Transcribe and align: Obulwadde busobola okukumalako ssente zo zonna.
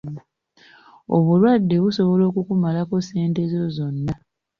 Obulwadde 1.15 1.75
busobola 1.83 2.23
okukumalako 2.29 2.95
ssente 3.01 3.41
zo 3.51 3.63
zonna. 3.75 4.13